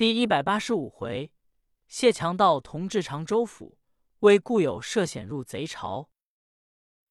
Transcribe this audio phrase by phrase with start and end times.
[0.00, 1.30] 第一百八十五回，
[1.86, 3.76] 谢强盗同至常州府，
[4.20, 6.08] 为故友涉险入贼巢。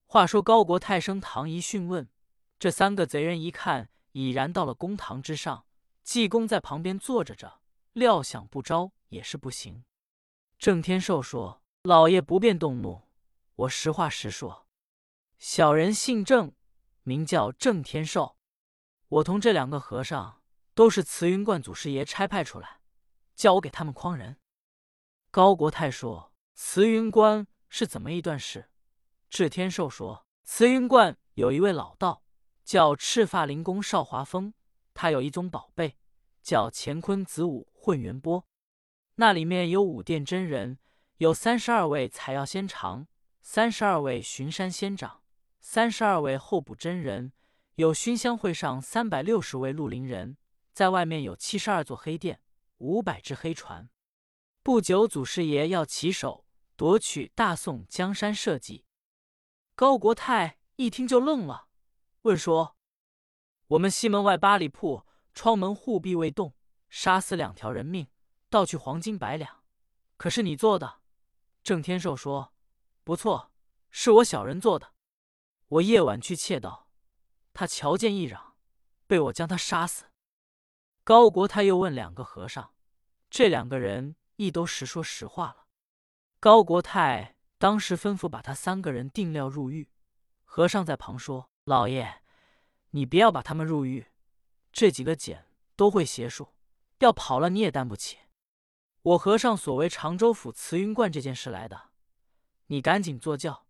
[0.07, 2.09] 话说高国泰升堂一讯问，
[2.57, 5.67] 这三个贼人一看已然到了公堂之上，
[6.01, 7.61] 济公在旁边坐着着，
[7.93, 9.83] 料想不招也是不行。
[10.57, 13.03] 郑天寿说：“老爷不便动怒，
[13.53, 14.65] 我实话实说，
[15.37, 16.53] 小人姓郑，
[17.03, 18.37] 名叫郑天寿，
[19.09, 20.41] 我同这两个和尚
[20.73, 22.77] 都是慈云观祖师爷差派出来。”
[23.39, 24.35] 叫我给他们诓人。
[25.31, 28.69] 高国泰说：“慈云观是怎么一段事？”
[29.31, 32.25] 智天寿说：“慈云观有一位老道，
[32.65, 34.53] 叫赤发灵公少华峰，
[34.93, 35.95] 他有一宗宝贝，
[36.43, 38.45] 叫乾坤子午混元波。
[39.15, 40.77] 那里面有五殿真人，
[41.19, 43.07] 有三十二位采药仙长，
[43.41, 45.23] 三十二位巡山仙长，
[45.61, 47.31] 三十二位候补真人，
[47.75, 50.35] 有熏香会上三百六十位绿林人，
[50.73, 52.41] 在外面有七十二座黑殿。”
[52.79, 53.89] 五百只黑船，
[54.63, 56.45] 不久祖师爷要起手
[56.77, 58.85] 夺取大宋江山社稷。
[59.75, 61.67] 高国泰一听就愣了，
[62.21, 62.77] 问说
[63.67, 66.55] ：“我们西门外八里铺窗门护壁未动，
[66.89, 68.07] 杀死两条人命，
[68.49, 69.63] 盗取黄金百两，
[70.15, 71.01] 可是你做的？”
[71.61, 72.53] 郑天寿说
[73.03, 73.51] ：“不错，
[73.89, 74.93] 是我小人做的。
[75.67, 76.89] 我夜晚去窃盗，
[77.51, 78.55] 他瞧见一嚷，
[79.05, 80.05] 被我将他杀死。”
[81.09, 82.69] 高国泰又问两个和尚，
[83.31, 85.65] 这两个人亦都实说实话了。
[86.39, 89.89] 高国泰当时吩咐把他三个人定料入狱。
[90.43, 92.21] 和尚在旁说：“老爷，
[92.91, 94.05] 你不要把他们入狱，
[94.71, 96.49] 这几个简都会邪术，
[96.99, 98.19] 要跑了你也担不起。
[99.01, 101.89] 我和尚所为常州府慈云观这件事来的，
[102.67, 103.65] 你赶紧坐轿，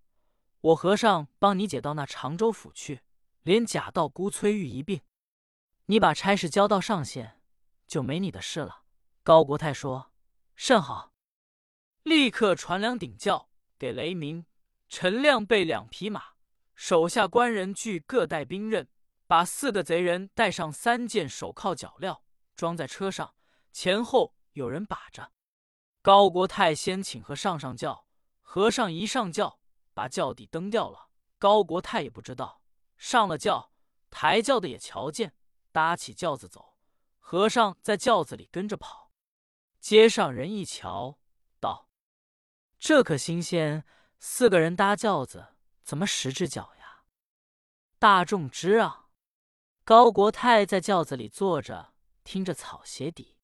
[0.60, 3.00] 我和尚帮你解到那常州府去，
[3.44, 5.00] 连假道姑崔玉一并。”
[5.90, 7.42] 你把差事交到上县，
[7.88, 8.84] 就没你的事了。
[9.24, 10.12] 高国泰说
[10.56, 11.14] ：“甚好。”
[12.04, 14.46] 立刻传两顶轿给雷鸣、
[14.88, 16.36] 陈亮备两匹马，
[16.76, 18.88] 手下官人俱各带兵刃，
[19.26, 22.20] 把四个贼人带上三件手铐脚镣，
[22.56, 23.34] 装在车上，
[23.72, 25.32] 前后有人把着。
[26.04, 28.06] 高国泰先请和尚上轿，
[28.42, 29.60] 和尚一上轿，
[29.96, 31.10] 把轿底蹬掉了。
[31.40, 32.62] 高国泰也不知道，
[32.96, 33.72] 上了轿，
[34.12, 35.34] 抬轿的也瞧见。
[35.72, 36.78] 搭起轿子走，
[37.20, 39.12] 和尚在轿子里跟着跑。
[39.80, 41.20] 街上人一瞧，
[41.60, 41.90] 道
[42.80, 43.86] ：“这可新鲜！
[44.20, 47.06] 四个人搭轿子，怎么十只脚呀？”
[47.98, 49.08] 大众知啊。
[49.86, 51.94] 高国泰在轿子里坐着，
[52.24, 53.38] 听着草鞋底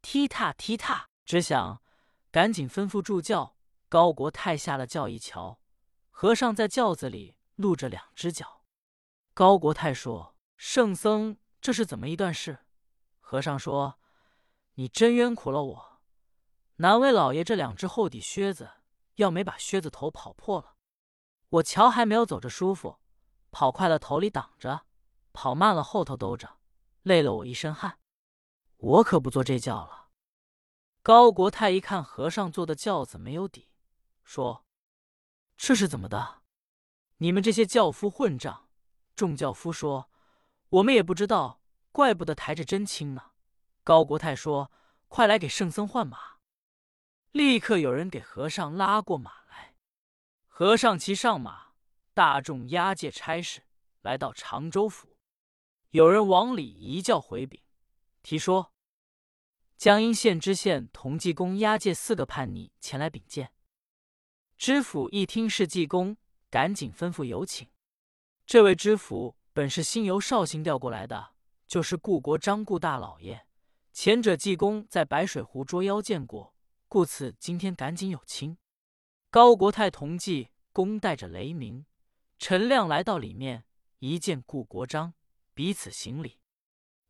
[0.00, 1.82] 踢踏踢踏，只想
[2.30, 3.56] 赶紧吩咐助教。
[3.88, 5.60] 高国泰下了轿一瞧，
[6.10, 8.64] 和尚在轿子里露着两只脚。
[9.34, 10.31] 高国泰说。
[10.64, 12.60] 圣僧，这是怎么一段事？
[13.18, 13.98] 和尚说
[14.74, 16.00] ：“你真冤苦了我，
[16.76, 18.70] 难为老爷这两只厚底靴子，
[19.16, 20.76] 要没把靴子头跑破了。
[21.48, 23.00] 我瞧还没有走着舒服，
[23.50, 24.86] 跑快了头里挡着，
[25.32, 26.60] 跑慢了后头兜着，
[27.02, 27.98] 累了我一身汗。
[28.76, 30.10] 我可不坐这轿了。”
[31.02, 33.68] 高国泰一看和尚坐的轿子没有底，
[34.22, 34.64] 说
[35.58, 36.42] ：“这是怎么的？
[37.16, 38.68] 你们这些轿夫混账！”
[39.16, 40.08] 众轿夫说。
[40.72, 41.60] 我们也不知道，
[41.90, 43.32] 怪不得抬着真轻呢。
[43.84, 44.72] 高国泰说
[45.06, 46.38] ：“快来给圣僧换马。”
[47.32, 49.74] 立刻有人给和尚拉过马来。
[50.46, 51.72] 和尚骑上马，
[52.14, 53.64] 大众押解差事
[54.00, 55.18] 来到常州府。
[55.90, 57.60] 有人往里一叫回禀，
[58.22, 58.72] 提说
[59.76, 63.52] 江阴县知县同济公押解四个叛逆前来禀见。
[64.56, 66.16] 知府一听是济公，
[66.48, 67.68] 赶紧吩咐有请。
[68.46, 69.36] 这位知府。
[69.54, 71.34] 本是新由绍兴调过来的，
[71.66, 73.46] 就是顾国璋顾大老爷。
[73.92, 76.54] 前者济公在白水湖捉妖见过，
[76.88, 78.56] 故此今天赶紧有亲。
[79.30, 81.84] 高国泰同济公带着雷鸣、
[82.38, 83.66] 陈亮来到里面，
[83.98, 85.12] 一见顾国璋，
[85.52, 86.38] 彼此行礼。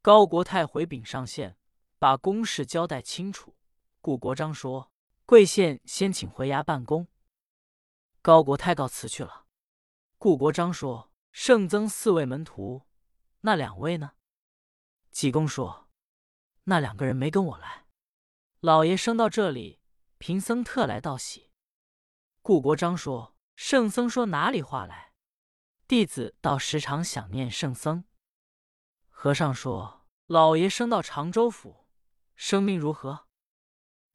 [0.01, 1.57] 高国泰回禀上县，
[2.01, 3.55] 把公事交代清楚。
[4.01, 4.91] 顾国璋说
[5.25, 7.07] ：“贵县先请回衙办公。”
[8.21, 9.45] 高国泰告辞去了。
[10.19, 11.12] 顾国璋说。
[11.33, 12.87] 圣僧四位门徒，
[13.41, 14.13] 那两位呢？
[15.11, 15.89] 济公说
[16.65, 17.87] ：“那两个人没跟我来。
[18.61, 19.81] 老爷升到这里，
[20.19, 21.51] 贫僧特来道喜。”
[22.43, 25.15] 顾国璋说：“圣僧说哪里话来？
[25.89, 28.05] 弟子倒时常想念圣僧。”
[29.09, 31.87] 和尚说：“老爷升到常州府，
[32.37, 33.27] 生命如何？”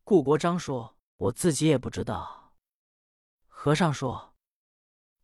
[0.06, 2.54] 顾国璋说：“我自己也不知道。”
[3.50, 4.36] 和尚说：“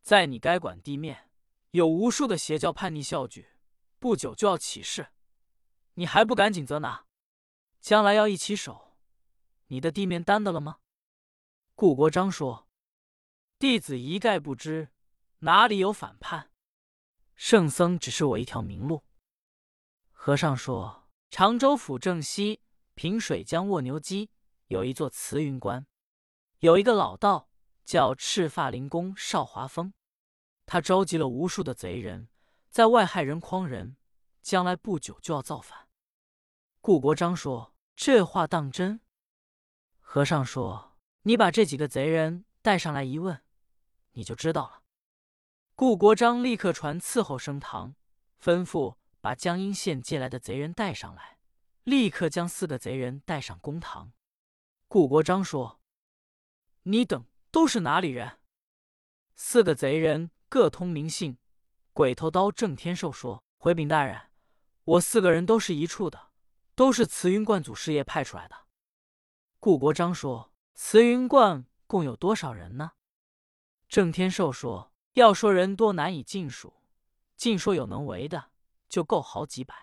[0.01, 1.29] 在你该管地面。”
[1.73, 3.49] 有无数的邪教叛逆校举，
[3.97, 5.07] 不久就要起事，
[5.95, 7.07] 你还不赶紧责拿？
[7.81, 8.95] 将来要一起守，
[9.69, 10.77] 你的地面担得了吗？”
[11.73, 12.69] 顾国璋说
[13.57, 14.89] ：“弟子一概不知，
[15.39, 16.51] 哪里有反叛？
[17.33, 19.03] 圣僧只是我一条明路。”
[20.13, 22.61] 和尚说：“常州府正西
[22.93, 24.29] 平水江卧牛矶
[24.67, 25.87] 有一座慈云观，
[26.59, 27.49] 有一个老道
[27.83, 29.91] 叫赤发灵公少华峰，
[30.65, 32.27] 他召集了无数的贼人，
[32.69, 33.97] 在外害人诓人，
[34.41, 35.87] 将来不久就要造反。”
[36.81, 39.01] 顾国璋说：“这话当真？”
[39.99, 43.41] 和尚说：“你把这几个贼人带上来一问，
[44.11, 44.83] 你就知道了。”
[45.75, 47.95] 顾国璋立刻传伺候升堂，
[48.41, 48.95] 吩咐。
[49.23, 51.39] 把江阴县借来的贼人带上来，
[51.85, 54.11] 立刻将四个贼人带上公堂。
[54.89, 55.79] 顾国璋说
[56.83, 58.39] ：“你等都是哪里人？”
[59.37, 61.39] 四个贼人各通名姓。
[61.93, 64.29] 鬼头刀郑天寿说：“回禀大人，
[64.83, 66.29] 我四个人都是一处的，
[66.75, 68.55] 都是慈云观祖师爷派出来的。”
[69.59, 72.91] 顾国璋说：“慈云观共有多少人呢？”
[73.89, 76.75] 郑天寿说：“要说人多难以尽数，
[77.35, 78.51] 尽说有能为的。”
[78.87, 79.73] 就够好几百，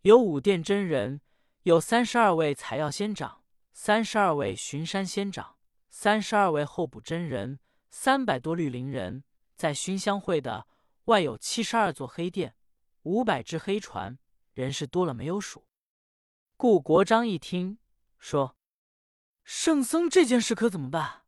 [0.00, 1.20] 有五殿真人，
[1.64, 3.42] 有三十二位采药仙长，
[3.74, 5.58] 三十二位巡山仙长，
[5.90, 7.60] 三十二位候补真人，
[7.90, 9.24] 三百多绿林人，
[9.62, 10.66] 在熏香会的
[11.04, 12.56] 外有七十二座黑殿，
[13.02, 14.18] 五百只黑船，
[14.54, 15.68] 人是多了没有数。
[16.56, 17.78] 顾国璋一听，
[18.18, 18.56] 说
[19.44, 21.26] ：“圣僧这件事可怎么办？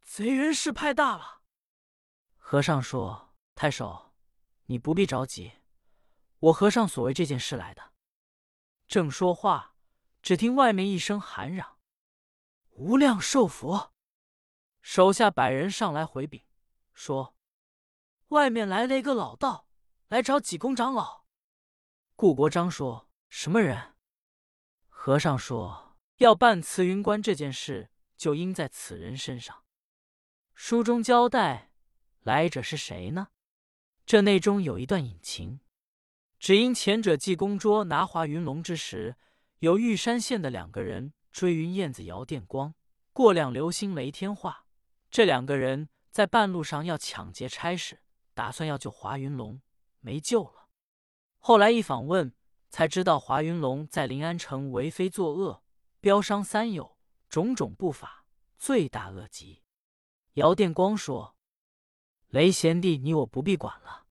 [0.00, 1.42] 贼人事派大了。”
[2.38, 4.14] 和尚说：“太守，
[4.66, 5.54] 你不必着急。”
[6.38, 7.94] 我和尚所为这件事来的，
[8.86, 9.74] 正说话，
[10.22, 11.80] 只听外面一声喊嚷
[12.78, 13.92] ：“无量寿佛！”
[14.80, 16.44] 手下百人上来回禀，
[16.94, 17.34] 说
[18.28, 19.68] ：“外面来了一个老道，
[20.08, 21.24] 来找济公长老。”
[22.16, 23.94] 顾国璋说：“什么人？”
[24.88, 29.64] 和尚说：“要办慈云观这件事，就应在此人身上。”
[30.54, 31.70] 书中交代，
[32.22, 33.28] 来者是谁呢？
[34.04, 35.60] 这内中有一段隐情。
[36.38, 39.16] 只因前者济公捉拿华云龙之时，
[39.58, 42.74] 有玉山县的两个人追云燕子摇电光，
[43.12, 44.66] 过两流星雷天化。
[45.10, 48.00] 这两个人在半路上要抢劫差事，
[48.36, 49.62] 打算要救华云龙，
[50.00, 50.68] 没救了。
[51.38, 52.34] 后来一访问，
[52.68, 55.62] 才知道华云龙在临安城为非作恶，
[56.00, 56.98] 标伤三友，
[57.30, 58.26] 种种不法，
[58.58, 59.62] 罪大恶极。
[60.34, 61.34] 姚电光说
[62.28, 64.04] ：“雷贤弟，你我不必管了。”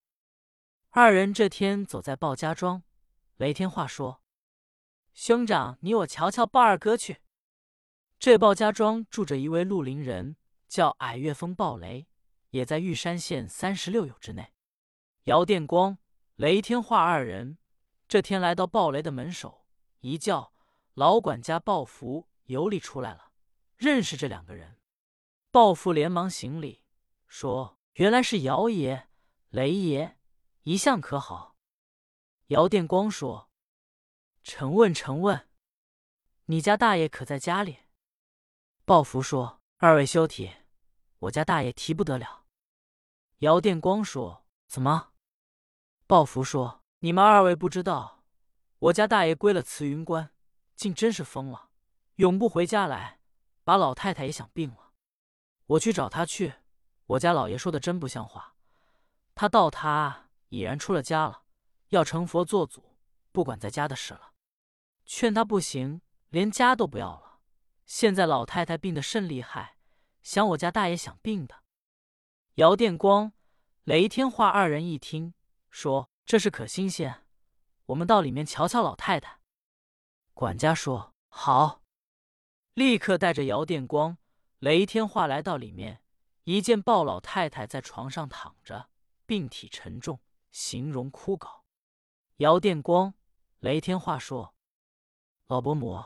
[0.90, 2.82] 二人这天走在鲍家庄，
[3.36, 4.24] 雷天化说
[5.14, 7.20] ：“兄长，你我瞧瞧鲍二哥去。”
[8.18, 10.34] 这鲍家庄住着一位绿林人，
[10.66, 12.08] 叫矮月峰鲍雷，
[12.56, 14.52] 也在玉山县三十六友之内。
[15.24, 15.98] 姚电光、
[16.36, 17.58] 雷天化二人
[18.08, 19.66] 这天来到鲍雷的门首，
[20.00, 20.52] 一叫
[20.94, 23.32] 老管家鲍福游里出来了，
[23.76, 24.78] 认识这两个人。
[25.50, 26.82] 鲍福连忙行礼，
[27.26, 29.08] 说：“原来是姚爷、
[29.50, 30.16] 雷爷。”
[30.64, 31.56] 一向可好？
[32.48, 33.50] 姚电光说
[34.42, 35.48] ：“臣问，臣问，
[36.46, 37.78] 你家大爷可在家里？”
[38.84, 40.50] 鲍福说：“二位休提，
[41.18, 42.44] 我家大爷提不得了。”
[43.38, 45.12] 姚电光说：“怎么？”
[46.06, 48.24] 鲍福说：“你们二位不知道，
[48.78, 50.30] 我家大爷归了慈云观，
[50.74, 51.70] 竟真是疯了，
[52.16, 53.20] 永不回家来，
[53.64, 54.92] 把老太太也想病了。
[55.66, 56.54] 我去找他去，
[57.06, 58.54] 我家老爷说的真不像话，
[59.34, 61.42] 他道他。”已然出了家了，
[61.88, 62.96] 要成佛做祖，
[63.32, 64.32] 不管在家的事了。
[65.04, 67.40] 劝他不行，连家都不要了。
[67.84, 69.76] 现在老太太病得甚厉害，
[70.22, 71.64] 想我家大爷想病的。
[72.56, 73.34] 姚电光、
[73.84, 75.34] 雷天化二人一听，
[75.68, 77.26] 说这事可新鲜，
[77.84, 79.40] 我们到里面瞧瞧老太太。
[80.32, 81.82] 管家说好，
[82.72, 84.16] 立刻带着姚电光、
[84.60, 86.00] 雷天化来到里面，
[86.44, 88.88] 一见鲍老太太在床上躺着，
[89.26, 90.18] 病体沉重。
[90.50, 91.60] 形容枯槁，
[92.38, 93.12] 姚电光、
[93.58, 94.54] 雷天化说
[95.48, 96.02] ：“老伯母，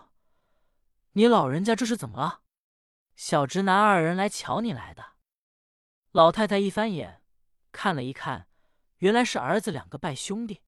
[1.13, 2.41] 你老人家这是怎么了？
[3.15, 5.13] 小直男二人来瞧你来的。”
[6.13, 7.23] 老太太一翻眼，
[7.71, 8.49] 看了一看，
[8.97, 10.61] 原来是儿子两个拜兄弟。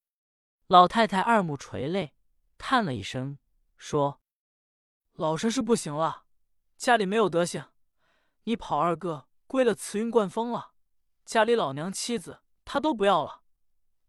[0.69, 2.15] 老太太二目垂泪，
[2.59, 3.39] 叹了一声，
[3.77, 4.21] 说
[5.15, 6.27] ：“老身是不行了，
[6.77, 7.71] 家里没有德行。
[8.45, 10.75] 你跑二哥归了慈云观疯了，
[11.25, 13.43] 家里老娘妻子他都不要了。”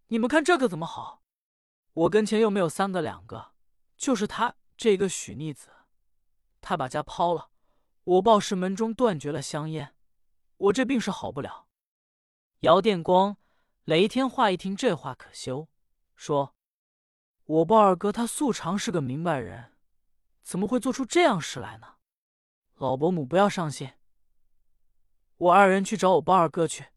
[0.09, 1.23] 你们看这可怎么好？
[1.93, 3.53] 我跟前又没有三个两个，
[3.97, 5.69] 就是他这个许逆子，
[6.61, 7.49] 他把家抛了，
[8.03, 9.95] 我报氏门中断绝了香烟，
[10.63, 11.67] 我这病是好不了。
[12.61, 13.35] 姚电光、
[13.83, 15.67] 雷天化一听这话可羞，
[16.15, 16.55] 说
[17.43, 19.73] ：“我鲍二哥他素常是个明白人，
[20.41, 21.95] 怎么会做出这样事来呢？
[22.75, 23.91] 老伯母不要伤心，
[25.35, 26.92] 我二人去找我包二哥去。